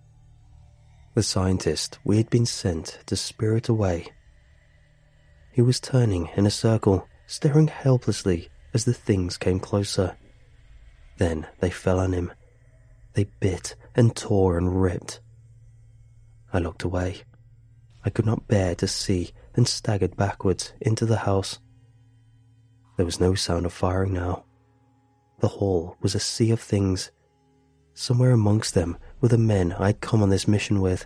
The 1.16 1.24
scientist 1.24 1.98
we 2.04 2.18
had 2.18 2.30
been 2.30 2.46
sent 2.46 3.00
to 3.08 3.16
spirit 3.16 3.68
away. 3.68 4.10
He 5.52 5.64
was 5.64 5.80
turning 5.80 6.30
in 6.36 6.46
a 6.46 6.52
circle, 6.52 7.08
staring 7.26 7.68
helplessly 7.68 8.50
as 8.76 8.86
the 8.86 8.94
things 8.94 9.40
came 9.40 9.60
closer. 9.60 10.16
Then 11.18 11.48
they 11.62 11.72
fell 11.72 12.00
on 12.00 12.14
him. 12.14 12.32
They 13.14 13.24
bit 13.40 13.76
and 13.96 14.16
tore 14.16 14.60
and 14.60 14.80
ripped. 14.80 15.20
I 16.54 16.60
looked 16.60 16.84
away. 16.84 17.24
I 18.06 18.12
could 18.12 18.28
not 18.28 18.48
bear 18.48 18.76
to 18.76 18.88
see 18.88 19.32
and 19.56 19.68
staggered 19.68 20.16
backwards 20.16 20.74
into 20.80 21.08
the 21.08 21.26
house. 21.26 21.58
There 22.98 23.06
was 23.08 23.20
no 23.20 23.34
sound 23.34 23.66
of 23.66 23.74
firing 23.74 24.14
now. 24.14 24.46
The 25.44 25.60
hall 25.60 25.98
was 26.00 26.16
a 26.16 26.22
sea 26.22 26.52
of 26.52 26.62
things. 26.62 27.12
Somewhere 27.94 28.32
amongst 28.32 28.76
them 28.76 28.98
were 29.20 29.28
the 29.28 29.38
men 29.38 29.74
I'd 29.74 30.00
come 30.00 30.24
on 30.24 30.30
this 30.30 30.48
mission 30.48 30.80
with. 30.80 31.06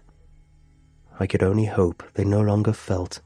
I 1.20 1.26
could 1.26 1.42
only 1.42 1.66
hope 1.66 2.04
they 2.14 2.24
no 2.24 2.42
longer 2.42 2.72
felt, 2.72 3.20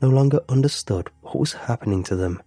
no 0.00 0.08
longer 0.08 0.38
understood 0.48 1.10
what 1.22 1.36
was 1.36 1.52
happening 1.52 2.04
to 2.04 2.14
them. 2.14 2.40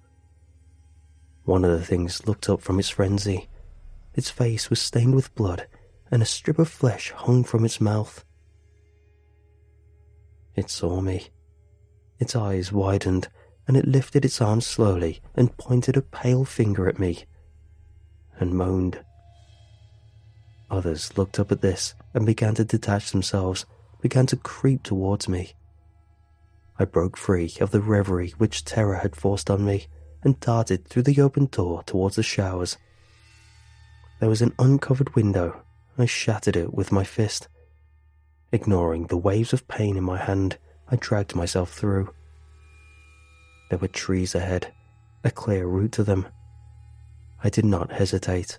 One 1.44 1.66
of 1.66 1.72
the 1.72 1.86
things 1.86 2.26
looked 2.26 2.48
up 2.48 2.62
from 2.62 2.80
its 2.80 2.88
frenzy. 2.88 3.50
Its 4.14 4.30
face 4.30 4.70
was 4.70 4.80
stained 4.80 5.14
with 5.14 5.36
blood, 5.36 5.68
and 6.10 6.22
a 6.22 6.26
strip 6.26 6.58
of 6.58 6.70
flesh 6.70 7.12
hung 7.12 7.44
from 7.44 7.66
its 7.66 7.82
mouth. 7.82 8.24
It 10.56 10.70
saw 10.70 11.02
me. 11.02 11.32
Its 12.18 12.34
eyes 12.34 12.72
widened 12.72 13.28
and 13.68 13.76
it 13.76 13.86
lifted 13.86 14.24
its 14.24 14.40
arm 14.40 14.62
slowly 14.62 15.20
and 15.36 15.58
pointed 15.58 15.98
a 15.98 16.02
pale 16.02 16.46
finger 16.46 16.88
at 16.88 16.98
me 16.98 17.26
and 18.40 18.54
moaned. 18.54 19.04
Others 20.70 21.18
looked 21.18 21.40
up 21.40 21.52
at 21.52 21.62
this 21.62 21.94
and 22.14 22.26
began 22.26 22.56
to 22.56 22.66
detach 22.66 23.12
themselves, 23.12 23.66
began 24.02 24.26
to 24.28 24.36
creep 24.36 24.84
towards 24.84 25.30
me. 25.30 25.54
I 26.78 26.86
broke 26.86 27.16
free 27.16 27.54
of 27.62 27.72
the 27.72 27.82
reverie 27.82 28.34
which 28.38 28.66
terror 28.66 28.96
had 28.96 29.16
forced 29.16 29.50
on 29.50 29.64
me 29.64 29.88
and 30.24 30.40
darted 30.40 30.88
through 30.88 31.04
the 31.04 31.22
open 31.22 31.46
door 31.46 31.84
towards 31.84 32.16
the 32.16 32.24
showers. 32.24 32.78
There 34.20 34.30
was 34.30 34.42
an 34.42 34.54
uncovered 34.60 35.16
window. 35.16 35.62
I 35.98 36.06
shattered 36.06 36.56
it 36.56 36.74
with 36.74 36.92
my 36.92 37.04
fist. 37.04 37.48
Ignoring 38.52 39.08
the 39.08 39.18
waves 39.18 39.54
of 39.54 39.68
pain 39.68 39.96
in 39.98 40.04
my 40.04 40.18
hand, 40.18 40.58
I 40.90 40.98
dragged 40.98 41.36
myself 41.36 41.72
through. 41.72 42.14
There 43.70 43.80
were 43.80 43.88
trees 43.88 44.36
ahead, 44.36 44.74
a 45.24 45.32
clear 45.32 45.66
route 45.68 45.94
to 45.94 46.04
them. 46.04 46.28
I 47.46 47.50
did 47.50 47.64
not 47.64 47.92
hesitate. 47.92 48.58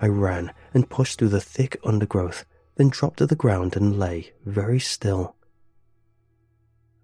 I 0.00 0.06
ran 0.06 0.54
and 0.72 0.88
pushed 0.88 1.18
through 1.18 1.28
the 1.28 1.40
thick 1.40 1.76
undergrowth, 1.84 2.46
then 2.76 2.88
dropped 2.88 3.18
to 3.18 3.26
the 3.26 3.36
ground 3.36 3.76
and 3.76 3.98
lay 3.98 4.32
very 4.46 4.80
still. 4.80 5.36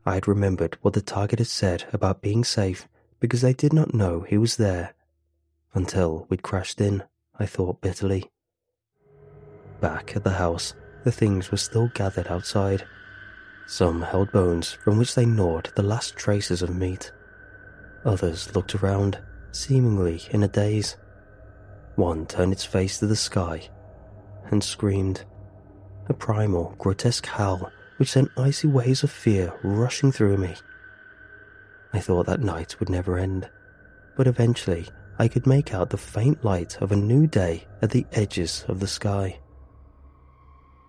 I 0.06 0.14
had 0.14 0.26
remembered 0.26 0.78
what 0.80 0.94
the 0.94 1.02
target 1.02 1.38
had 1.38 1.48
said 1.48 1.84
about 1.92 2.22
being 2.22 2.44
safe 2.44 2.88
because 3.20 3.44
I 3.44 3.52
did 3.52 3.74
not 3.74 3.92
know 3.92 4.22
he 4.22 4.38
was 4.38 4.56
there. 4.56 4.94
Until 5.74 6.26
we'd 6.30 6.42
crashed 6.42 6.80
in, 6.80 7.02
I 7.38 7.44
thought 7.44 7.82
bitterly. 7.82 8.30
Back 9.82 10.16
at 10.16 10.24
the 10.24 10.30
house, 10.30 10.72
the 11.04 11.12
things 11.12 11.50
were 11.50 11.58
still 11.58 11.88
gathered 11.88 12.28
outside. 12.28 12.86
Some 13.66 14.00
held 14.00 14.32
bones 14.32 14.72
from 14.72 14.96
which 14.96 15.14
they 15.14 15.26
gnawed 15.26 15.72
the 15.76 15.82
last 15.82 16.16
traces 16.16 16.62
of 16.62 16.74
meat. 16.74 17.12
Others 18.06 18.56
looked 18.56 18.74
around, 18.76 19.18
seemingly 19.50 20.22
in 20.30 20.42
a 20.42 20.48
daze. 20.48 20.96
One 21.96 22.26
turned 22.26 22.52
its 22.52 22.64
face 22.64 22.98
to 22.98 23.06
the 23.06 23.16
sky 23.16 23.68
and 24.50 24.62
screamed. 24.62 25.24
A 26.08 26.14
primal, 26.14 26.74
grotesque 26.78 27.26
howl 27.26 27.70
which 27.96 28.10
sent 28.10 28.30
icy 28.36 28.66
waves 28.66 29.02
of 29.02 29.10
fear 29.10 29.52
rushing 29.62 30.10
through 30.10 30.36
me. 30.36 30.54
I 31.92 32.00
thought 32.00 32.26
that 32.26 32.40
night 32.40 32.80
would 32.80 32.88
never 32.88 33.18
end, 33.18 33.48
but 34.16 34.26
eventually 34.26 34.88
I 35.18 35.28
could 35.28 35.46
make 35.46 35.72
out 35.72 35.90
the 35.90 35.98
faint 35.98 36.44
light 36.44 36.80
of 36.80 36.90
a 36.90 36.96
new 36.96 37.26
day 37.26 37.66
at 37.80 37.90
the 37.90 38.06
edges 38.12 38.64
of 38.66 38.80
the 38.80 38.86
sky. 38.86 39.38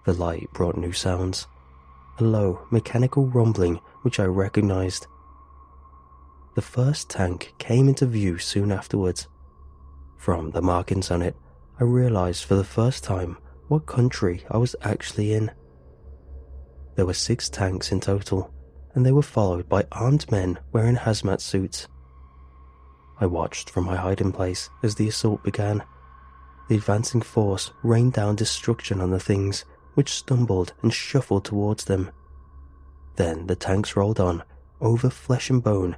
The 0.05 0.13
light 0.13 0.47
brought 0.53 0.77
new 0.77 0.93
sounds, 0.93 1.47
a 2.19 2.23
low, 2.23 2.65
mechanical 2.71 3.27
rumbling 3.27 3.79
which 4.01 4.19
I 4.19 4.25
recognized 4.25 5.07
the 6.55 6.61
first 6.61 7.09
tank 7.09 7.53
came 7.57 7.89
into 7.89 8.05
view 8.05 8.37
soon 8.37 8.71
afterwards. 8.71 9.27
From 10.23 10.51
the 10.51 10.61
markings 10.61 11.11
on 11.11 11.21
it, 11.21 11.35
I 11.81 11.83
realized 11.83 12.45
for 12.45 12.55
the 12.55 12.63
first 12.63 13.03
time 13.03 13.37
what 13.67 13.85
country 13.85 14.45
I 14.49 14.55
was 14.55 14.73
actually 14.81 15.33
in. 15.33 15.51
There 16.95 17.05
were 17.05 17.13
six 17.13 17.49
tanks 17.49 17.91
in 17.91 17.99
total, 17.99 18.49
and 18.95 19.05
they 19.05 19.11
were 19.11 19.21
followed 19.21 19.67
by 19.67 19.85
armed 19.91 20.31
men 20.31 20.59
wearing 20.71 20.95
hazmat 20.95 21.41
suits. 21.41 21.89
I 23.19 23.25
watched 23.25 23.69
from 23.69 23.83
my 23.83 23.97
hiding 23.97 24.31
place 24.31 24.69
as 24.81 24.95
the 24.95 25.09
assault 25.09 25.43
began. 25.43 25.83
The 26.69 26.75
advancing 26.75 27.21
force 27.21 27.73
rained 27.83 28.13
down 28.13 28.37
destruction 28.37 29.01
on 29.01 29.11
the 29.11 29.19
things, 29.19 29.65
which 29.95 30.13
stumbled 30.13 30.71
and 30.81 30.93
shuffled 30.93 31.43
towards 31.43 31.83
them. 31.83 32.09
Then 33.17 33.47
the 33.47 33.57
tanks 33.57 33.97
rolled 33.97 34.21
on, 34.21 34.43
over 34.79 35.09
flesh 35.09 35.49
and 35.49 35.61
bone, 35.61 35.97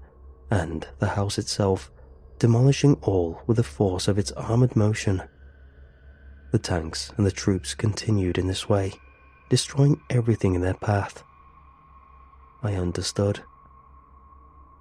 and 0.50 0.88
the 0.98 1.10
house 1.10 1.38
itself, 1.38 1.92
demolishing 2.40 2.96
all 3.02 3.42
with 3.48 3.58
the 3.58 3.64
force 3.64 4.08
of 4.08 4.18
its 4.18 4.32
armored 4.34 4.76
motion. 4.76 5.24
The 6.52 6.60
tanks 6.60 7.12
and 7.18 7.26
the 7.26 7.32
troops 7.32 7.74
continued 7.74 8.38
in 8.38 8.48
this 8.48 8.70
way, 8.70 8.94
destroying 9.50 10.02
everything 10.10 10.56
in 10.56 10.62
their 10.62 10.74
path. 10.74 11.24
I 12.64 12.74
understood. 12.74 13.42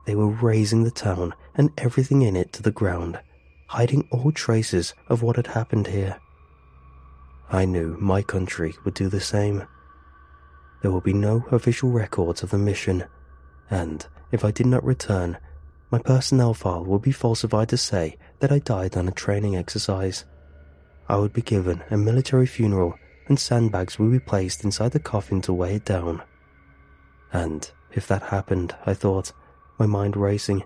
They 0.06 0.14
were 0.14 0.28
razing 0.28 0.84
the 0.84 0.90
town 0.90 1.34
and 1.54 1.70
everything 1.78 2.22
in 2.22 2.36
it 2.36 2.52
to 2.54 2.62
the 2.62 2.70
ground, 2.70 3.20
hiding 3.68 4.08
all 4.10 4.32
traces 4.32 4.94
of 5.08 5.22
what 5.22 5.36
had 5.36 5.48
happened 5.48 5.86
here. 5.86 6.20
I 7.50 7.64
knew 7.64 7.96
my 8.00 8.22
country 8.22 8.74
would 8.84 8.94
do 8.94 9.08
the 9.08 9.20
same. 9.20 9.66
There 10.82 10.90
will 10.90 11.00
be 11.00 11.12
no 11.12 11.46
official 11.50 11.90
records 11.90 12.42
of 12.42 12.50
the 12.50 12.58
mission, 12.58 13.04
and 13.70 14.06
if 14.32 14.44
I 14.44 14.50
did 14.50 14.66
not 14.66 14.84
return, 14.84 15.38
my 15.90 15.98
personnel 15.98 16.54
file 16.54 16.84
would 16.84 17.02
be 17.02 17.12
falsified 17.12 17.68
to 17.68 17.76
say 17.76 18.16
that 18.40 18.52
I 18.52 18.58
died 18.58 18.96
on 18.96 19.08
a 19.08 19.12
training 19.12 19.56
exercise. 19.56 20.24
I 21.08 21.16
would 21.16 21.32
be 21.32 21.42
given 21.42 21.82
a 21.90 21.96
military 21.96 22.46
funeral 22.46 22.94
and 23.26 23.38
sandbags 23.38 23.98
would 23.98 24.10
be 24.10 24.18
placed 24.18 24.64
inside 24.64 24.92
the 24.92 25.00
coffin 25.00 25.40
to 25.42 25.52
weigh 25.52 25.76
it 25.76 25.84
down. 25.84 26.22
And 27.32 27.70
if 27.92 28.06
that 28.08 28.24
happened, 28.24 28.74
I 28.86 28.94
thought, 28.94 29.32
my 29.78 29.86
mind 29.86 30.16
racing, 30.16 30.64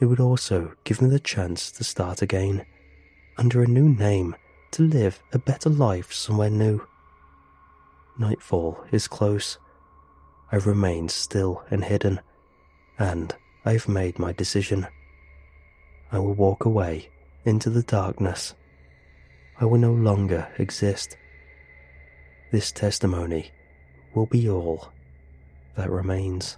it 0.00 0.06
would 0.06 0.20
also 0.20 0.74
give 0.84 1.00
me 1.00 1.08
the 1.08 1.20
chance 1.20 1.70
to 1.72 1.84
start 1.84 2.22
again, 2.22 2.66
under 3.38 3.62
a 3.62 3.68
new 3.68 3.88
name, 3.88 4.36
to 4.72 4.82
live 4.82 5.22
a 5.32 5.38
better 5.38 5.70
life 5.70 6.12
somewhere 6.12 6.50
new. 6.50 6.86
Nightfall 8.18 8.84
is 8.90 9.08
close. 9.08 9.58
I 10.50 10.56
remain 10.56 11.08
still 11.08 11.64
and 11.70 11.84
hidden, 11.84 12.20
and 12.98 13.34
I've 13.64 13.88
made 13.88 14.18
my 14.18 14.32
decision. 14.32 14.86
I 16.10 16.18
will 16.18 16.34
walk 16.34 16.64
away 16.64 17.08
into 17.44 17.70
the 17.70 17.82
darkness. 17.82 18.54
I 19.60 19.64
will 19.64 19.78
no 19.78 19.92
longer 19.92 20.48
exist. 20.58 21.16
This 22.50 22.72
testimony 22.72 23.52
will 24.14 24.26
be 24.26 24.48
all 24.48 24.92
that 25.76 25.90
remains. 25.90 26.56